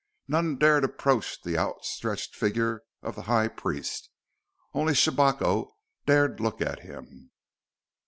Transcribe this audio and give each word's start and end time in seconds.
None 0.27 0.55
dared 0.57 0.83
approach 0.83 1.43
the 1.43 1.59
outstretched 1.59 2.35
figure 2.35 2.81
of 3.03 3.13
the 3.13 3.21
High 3.21 3.47
Priest. 3.47 4.09
Only 4.73 4.95
Shabako 4.95 5.73
dared 6.07 6.39
look 6.39 6.59
at 6.59 6.79
him. 6.79 7.29